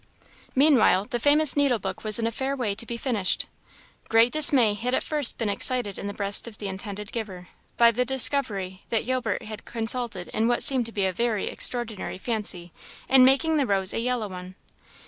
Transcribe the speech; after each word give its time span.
Meanwhile 0.55 1.05
the 1.11 1.19
famous 1.19 1.53
needlebook 1.55 2.03
was 2.03 2.17
in 2.17 2.25
a 2.25 2.31
fair 2.31 2.55
way 2.55 2.73
to 2.73 2.87
be 2.87 2.97
finished. 2.97 3.45
Great 4.09 4.31
dismay 4.31 4.73
had 4.73 4.95
at 4.95 5.03
first 5.03 5.37
been 5.37 5.47
excited 5.47 5.99
in 5.99 6.07
the 6.07 6.13
breast 6.15 6.47
of 6.47 6.57
the 6.57 6.67
intended 6.67 7.11
giver, 7.11 7.49
by 7.77 7.91
the 7.91 8.03
discovery 8.03 8.81
that 8.89 9.05
Gilbert 9.05 9.43
had 9.43 9.63
consulted 9.63 10.27
what 10.33 10.63
seemed 10.63 10.87
to 10.87 10.91
be 10.91 11.05
a 11.05 11.13
very 11.13 11.49
extraordinary 11.49 12.17
fancy, 12.17 12.73
in 13.07 13.23
making 13.23 13.57
the 13.57 13.67
rose 13.67 13.93
a 13.93 13.99
yellow 13.99 14.27
one. 14.27 14.55